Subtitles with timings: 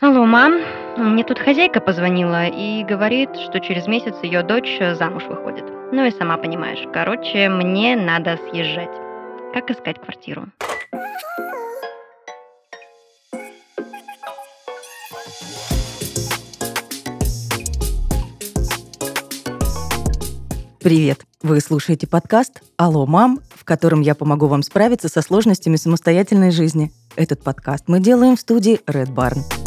[0.00, 0.60] Алло, мам.
[0.96, 5.64] Мне тут хозяйка позвонила и говорит, что через месяц ее дочь замуж выходит.
[5.92, 6.80] Ну и сама понимаешь.
[6.92, 8.90] Короче, мне надо съезжать.
[9.52, 10.46] Как искать квартиру?
[20.82, 21.20] Привет!
[21.42, 26.92] Вы слушаете подкаст «Алло, мам», в котором я помогу вам справиться со сложностями самостоятельной жизни.
[27.16, 29.63] Этот подкаст мы делаем в студии Red Barn.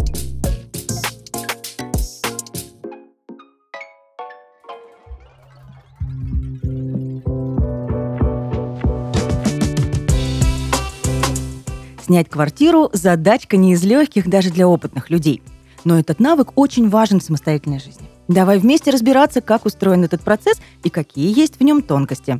[12.07, 15.41] Снять квартиру– задачка не из легких даже для опытных людей.
[15.83, 18.07] Но этот навык очень важен в самостоятельной жизни.
[18.29, 22.39] Давай вместе разбираться, как устроен этот процесс и какие есть в нем тонкости.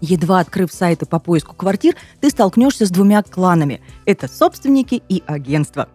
[0.00, 3.82] Едва открыв сайты по поиску квартир, ты столкнешься с двумя кланами.
[4.06, 5.90] Это собственники и агентство.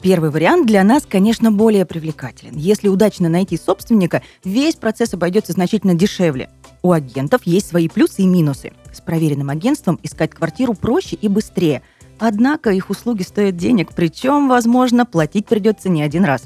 [0.00, 2.56] Первый вариант для нас, конечно, более привлекателен.
[2.56, 6.48] Если удачно найти собственника, весь процесс обойдется значительно дешевле.
[6.82, 8.72] У агентов есть свои плюсы и минусы.
[8.94, 11.82] С проверенным агентством искать квартиру проще и быстрее–
[12.18, 16.44] Однако их услуги стоят денег, причем, возможно, платить придется не один раз.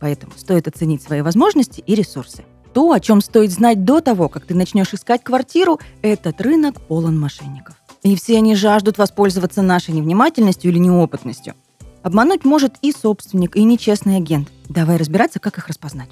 [0.00, 2.44] Поэтому стоит оценить свои возможности и ресурсы.
[2.72, 7.18] То, о чем стоит знать до того, как ты начнешь искать квартиру, этот рынок полон
[7.18, 7.76] мошенников.
[8.02, 11.54] И все они жаждут воспользоваться нашей невнимательностью или неопытностью.
[12.02, 14.48] Обмануть может и собственник, и нечестный агент.
[14.68, 16.08] Давай разбираться, как их распознать.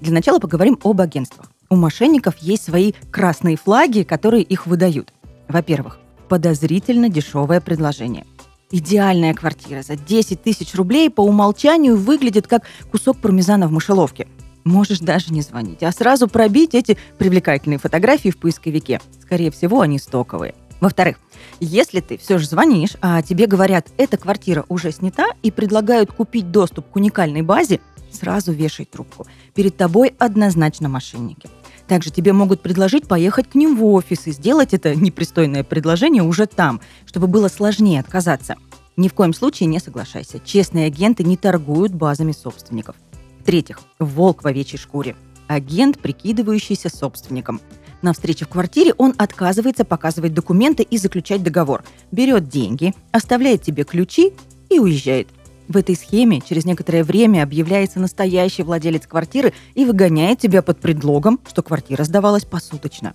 [0.00, 1.50] Для начала поговорим об агентствах.
[1.68, 5.12] У мошенников есть свои красные флаги, которые их выдают.
[5.46, 8.26] Во-первых, подозрительно дешевое предложение.
[8.72, 14.28] Идеальная квартира за 10 тысяч рублей по умолчанию выглядит как кусок пармезана в мышеловке.
[14.62, 19.00] Можешь даже не звонить, а сразу пробить эти привлекательные фотографии в поисковике.
[19.20, 20.54] Скорее всего, они стоковые.
[20.80, 21.18] Во-вторых,
[21.58, 26.52] если ты все же звонишь, а тебе говорят, эта квартира уже снята и предлагают купить
[26.52, 27.80] доступ к уникальной базе,
[28.12, 29.26] сразу вешай трубку.
[29.54, 31.48] Перед тобой однозначно мошенники.
[31.90, 36.46] Также тебе могут предложить поехать к ним в офис и сделать это непристойное предложение уже
[36.46, 38.54] там, чтобы было сложнее отказаться.
[38.96, 40.38] Ни в коем случае не соглашайся.
[40.38, 42.94] Честные агенты не торгуют базами собственников.
[43.40, 45.16] В-третьих, волк в овечьей шкуре.
[45.48, 47.60] Агент, прикидывающийся собственником.
[48.02, 51.82] На встрече в квартире он отказывается показывать документы и заключать договор.
[52.12, 54.32] Берет деньги, оставляет тебе ключи
[54.68, 55.26] и уезжает.
[55.70, 61.38] В этой схеме через некоторое время объявляется настоящий владелец квартиры и выгоняет тебя под предлогом,
[61.48, 63.14] что квартира сдавалась посуточно.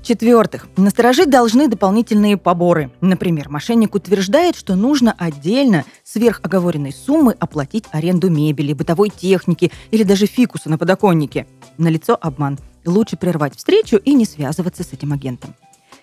[0.00, 2.92] В-четвертых, насторожить должны дополнительные поборы.
[3.00, 10.04] Например, мошенник утверждает, что нужно отдельно сверх оговоренной суммы оплатить аренду мебели, бытовой техники или
[10.04, 11.48] даже фикуса на подоконнике.
[11.78, 12.60] Налицо обман.
[12.86, 15.56] Лучше прервать встречу и не связываться с этим агентом.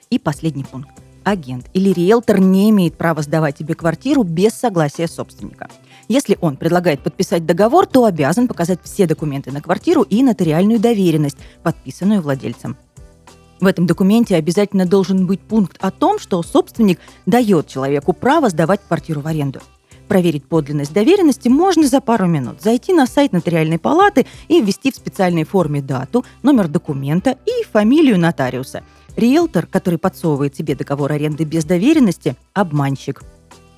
[0.09, 5.67] И последний пункт агент или риэлтор не имеет права сдавать тебе квартиру без согласия собственника.
[6.07, 11.37] Если он предлагает подписать договор, то обязан показать все документы на квартиру и нотариальную доверенность,
[11.63, 12.77] подписанную владельцем.
[13.59, 18.81] В этом документе обязательно должен быть пункт о том, что собственник дает человеку право сдавать
[18.85, 19.61] квартиру в аренду.
[20.07, 22.61] Проверить подлинность доверенности можно за пару минут.
[22.61, 28.19] Зайти на сайт нотариальной палаты и ввести в специальной форме дату, номер документа и фамилию
[28.19, 28.83] нотариуса–
[29.15, 33.23] Риэлтор, который подсовывает тебе договор аренды без доверенности– обманщик.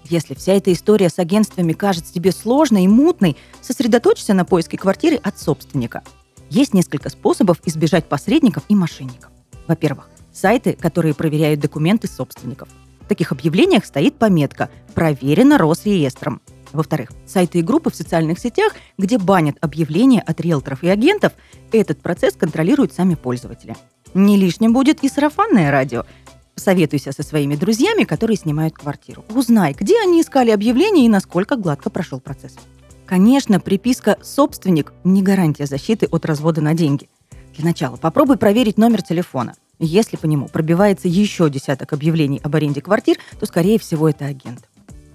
[0.05, 5.17] Если вся эта история с агентствами кажется тебе сложной и мутной, сосредоточься на поиске квартиры
[5.17, 6.01] от собственника.
[6.49, 9.29] Есть несколько способов избежать посредников и мошенников.
[9.67, 12.69] Во-первых, сайты, которые проверяют документы собственников.
[13.01, 16.41] В таких объявлениях стоит пометка «Проверено Росреестром».
[16.73, 21.33] Во-вторых, сайты и группы в социальных сетях, где банят объявления от риэлторов и агентов,
[21.71, 23.75] этот процесс контролируют сами пользователи.
[24.13, 26.03] Не лишним будет и сарафанное радио.
[26.55, 29.23] Советуйся со своими друзьями, которые снимают квартиру.
[29.29, 32.55] Узнай, где они искали объявление и насколько гладко прошел процесс.
[33.05, 37.09] Конечно, приписка «собственник» не гарантия защиты от развода на деньги.
[37.55, 39.53] Для начала попробуй проверить номер телефона.
[39.79, 44.67] Если по нему пробивается еще десяток объявлений об аренде квартир, то, скорее всего, это агент.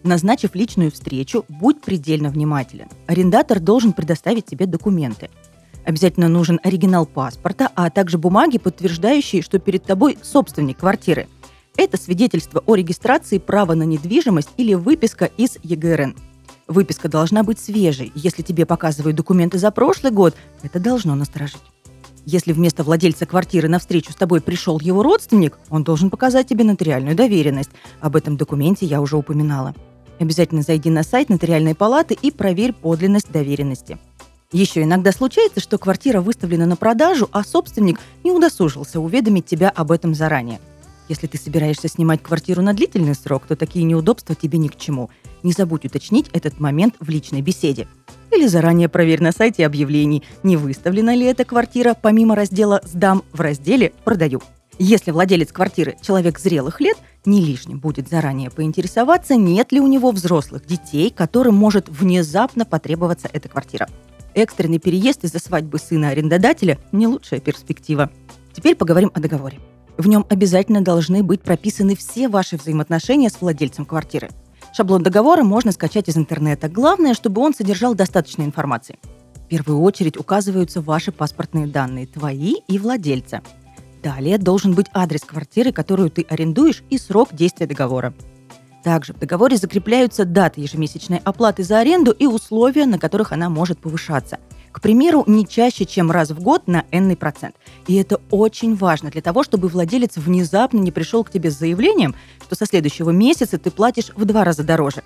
[0.04, 2.88] Назначив личную встречу, будь предельно внимателен.
[3.06, 5.28] Арендатор должен предоставить тебе документы–
[5.84, 11.28] Обязательно нужен оригинал паспорта, а также бумаги, подтверждающие, что перед тобой собственник квартиры.
[11.76, 16.14] Это свидетельство о регистрации права на недвижимость или выписка из ЕГРН.
[16.68, 18.12] Выписка должна быть свежей.
[18.14, 21.62] Если тебе показывают документы за прошлый год, это должно насторожить.
[22.24, 26.62] Если вместо владельца квартиры на встречу с тобой пришел его родственник, он должен показать тебе
[26.62, 27.70] нотариальную доверенность.
[28.00, 29.74] Об этом документе я уже упоминала.
[30.20, 33.98] Обязательно зайди на сайт нотариальной палаты и проверь подлинность доверенности.
[34.52, 39.90] Еще иногда случается, что квартира выставлена на продажу, а собственник не удосужился уведомить тебя об
[39.90, 40.60] этом заранее.
[41.08, 45.10] Если ты собираешься снимать квартиру на длительный срок, то такие неудобства тебе ни к чему.
[45.42, 47.88] Не забудь уточнить этот момент в личной беседе.
[48.30, 53.40] Или заранее проверь на сайте объявлений, не выставлена ли эта квартира помимо раздела «Сдам» в
[53.40, 54.42] разделе «Продаю».
[54.78, 60.10] Если владелец квартиры человек зрелых лет, не лишним будет заранее поинтересоваться, нет ли у него
[60.10, 63.88] взрослых детей, которым может внезапно потребоваться эта квартира.
[64.34, 68.10] Экстренный переезд из-за свадьбы сына арендодателя– не лучшая перспектива.
[68.54, 69.60] Теперь поговорим о договоре.
[69.98, 74.30] В нем обязательно должны быть прописаны все ваши взаимоотношения с владельцем квартиры.
[74.74, 76.70] Шаблон договора можно скачать из интернета.
[76.70, 78.98] Главное, чтобы он содержал достаточно информации.
[79.34, 83.42] В первую очередь указываются ваши паспортные данные, твои и владельца.
[84.02, 88.14] Далее должен быть адрес квартиры, которую ты арендуешь, и срок действия договора.
[88.82, 93.78] Также в договоре закрепляются даты ежемесячной оплаты за аренду и условия, на которых она может
[93.78, 94.38] повышаться.
[94.72, 97.54] К примеру, не чаще, чем раз в год на n процент.
[97.86, 102.14] И это очень важно для того, чтобы владелец внезапно не пришел к тебе с заявлением,
[102.42, 105.02] что со следующего месяца ты платишь в два раза дороже.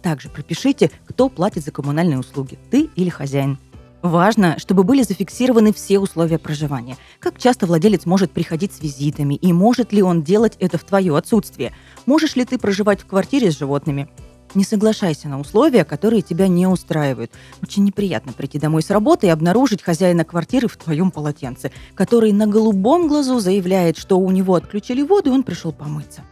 [0.00, 3.58] Также пропишите, кто платит за коммунальные услуги, ты или хозяин.
[4.02, 6.96] Важно, чтобы были зафиксированы все условия проживания.
[7.18, 11.14] Как часто владелец может приходить с визитами и может ли он делать это в твое
[11.16, 11.74] отсутствие?
[12.06, 14.08] Можешь ли ты проживать в квартире с животными?
[14.54, 17.30] Не соглашайся на условия, которые тебя не устраивают.
[17.62, 22.46] Очень неприятно прийти домой с работы и обнаружить хозяина квартиры в твоем полотенце, который на
[22.46, 26.22] голубом глазу заявляет, что у него отключили воду и он пришел помыться.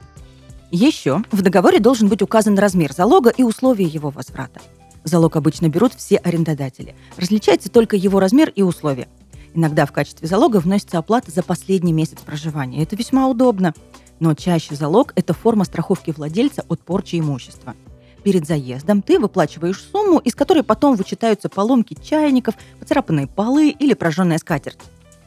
[0.71, 4.61] Еще в договоре должен быть указан размер залога и условия его возврата.
[5.09, 6.95] Залог обычно берут все арендодатели.
[7.17, 9.09] Различается только его размер и условия.
[9.55, 12.83] Иногда в качестве залога вносится оплата за последний месяц проживания.
[12.83, 13.73] Это весьма удобно.
[14.21, 17.75] Но чаще залог– это форма страховки владельца от порчи имущества.
[18.23, 24.39] Перед заездом ты выплачиваешь сумму, из которой потом вычитаются поломки чайников, поцарапанные полы или прожженная
[24.39, 24.79] скатерть.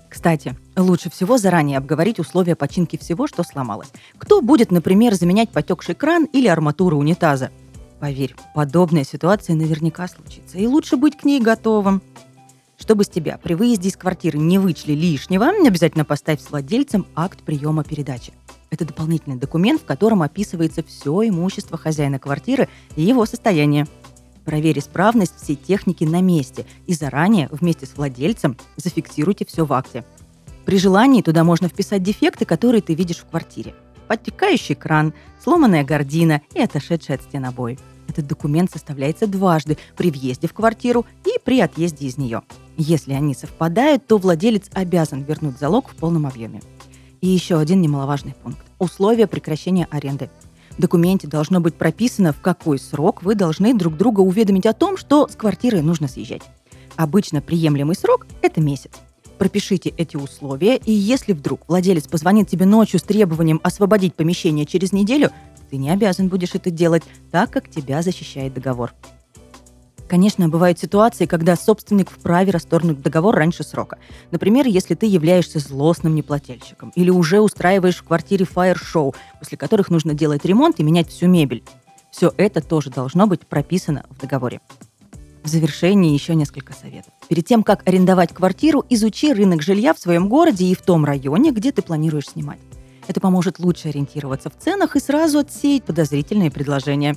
[0.10, 3.92] Кстати, лучше всего заранее обговорить условия починки всего, что сломалось.
[4.18, 7.50] Кто будет, например, заменять потекший кран или арматуру унитаза–
[8.02, 12.02] Поверь, подобная ситуация наверняка случится, и лучше быть к ней готовым.
[12.76, 17.44] Чтобы с тебя при выезде из квартиры не вычли лишнего, обязательно поставь с владельцем акт
[17.44, 18.34] приема передачи.
[18.72, 23.86] Это дополнительный документ, в котором описывается все имущество хозяина квартиры и его состояние.
[24.46, 30.04] Проверь исправность всей техники на месте и заранее вместе с владельцем зафиксируйте все в акте.
[30.66, 33.76] При желании туда можно вписать дефекты, которые ты видишь в квартире.
[34.08, 37.78] Подтекающий кран, сломанная гардина и отошедший от стен обои.
[38.12, 42.42] Этот документ составляется дважды при въезде в квартиру и при отъезде из нее.
[42.76, 46.62] Если они совпадают, то владелец обязан вернуть залог в полном объеме.
[47.22, 50.30] И еще один немаловажный пункт– условия прекращения аренды.
[50.72, 54.98] В документе должно быть прописано, в какой срок вы должны друг друга уведомить о том,
[54.98, 56.42] что с квартиры нужно съезжать.
[56.98, 58.92] Обычно приемлемый срок– это месяц.
[59.38, 64.92] Пропишите эти условия, и если вдруг владелец позвонит тебе ночью с требованием освободить помещение через
[64.92, 65.32] неделю,
[65.72, 68.94] ты не обязан будешь это делать, так как тебя защищает договор.
[70.10, 73.98] Конечно, бывают ситуации, когда собственник вправе расторгнуть договор раньше срока.
[74.32, 80.14] Например, если ты являешься злостным неплательщиком или уже устраиваешь в квартире фаер-шоу, после которых нужно
[80.14, 81.64] делать ремонт и менять всю мебель.
[82.12, 84.60] Все это тоже должно быть прописано в договоре.
[85.44, 87.14] В завершении еще несколько советов.
[87.30, 91.52] Перед тем, как арендовать квартиру, изучи рынок жилья в своем городе и в том районе,
[91.52, 92.60] где ты планируешь снимать.
[93.08, 97.16] Это поможет лучше ориентироваться в ценах и сразу отсеять подозрительные предложения.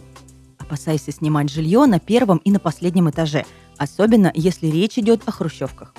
[0.59, 3.45] Опасайся снимать жилье на первом и на последнем этаже,
[3.77, 5.95] особенно если речь идет о хрущевках.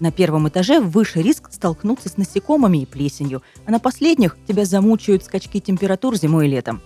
[0.00, 5.24] На первом этаже выше риск столкнуться с насекомыми и плесенью, а на последних тебя замучают
[5.24, 6.82] скачки температур зимой и летом.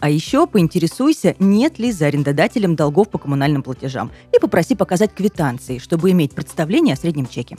[0.00, 5.78] А еще поинтересуйся, нет ли за арендодателем долгов по коммунальным платежам, и попроси показать квитанции,
[5.78, 7.56] чтобы иметь представление о среднем чеке.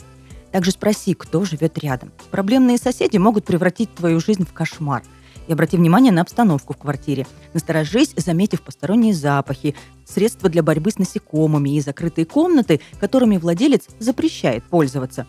[0.56, 2.12] Также спроси, кто живет рядом.
[2.30, 5.02] Проблемные соседи могут превратить твою жизнь в кошмар.
[5.48, 7.26] И обрати внимание на обстановку в квартире.
[7.52, 9.74] Насторожись, заметив посторонние запахи,
[10.06, 15.26] средства для борьбы с насекомыми и закрытые комнаты, которыми владелец запрещает пользоваться.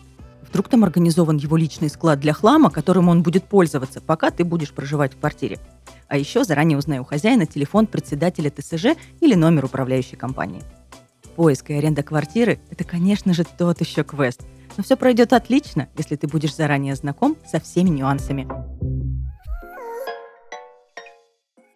[0.48, 4.72] Вдруг там организован его личный склад для хлама, которым он будет пользоваться, пока ты будешь
[4.72, 5.58] проживать в квартире.
[6.08, 10.62] А еще заранее узнай у хозяина телефон председателя ТСЖ или номер управляющей компании.
[11.36, 14.40] Поиск и аренда квартиры– это, конечно же, тот еще квест–
[14.78, 18.48] но все пройдет отлично, если ты будешь заранее знаком со всеми нюансами.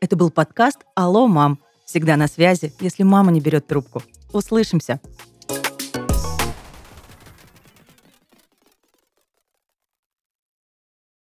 [0.00, 1.59] Это был подкаст «Алло, мам».
[1.85, 4.02] Всегда на связи, если мама не берет трубку.
[4.32, 5.00] Услышимся!